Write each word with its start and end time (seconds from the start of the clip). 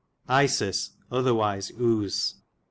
Isis 0.31 0.93
otherwise 1.11 1.69
Use. 1.77 2.33